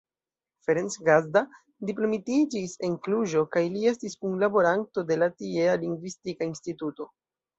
[0.67, 1.43] Ferenc Gazda
[1.89, 7.11] diplomitiĝis en Kluĵo kaj li estis kunlaboranto de la tiea Lingvistika Instituto.